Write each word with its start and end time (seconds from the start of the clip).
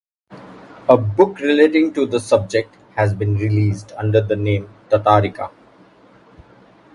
A 0.89 0.97
book 0.97 1.37
relating 1.41 1.93
to 1.93 2.07
the 2.07 2.19
subject 2.19 2.75
has 2.95 3.13
been 3.13 3.35
released 3.37 3.91
under 3.91 4.19
the 4.19 4.35
name 4.35 4.67
"Tatarica". 4.89 5.51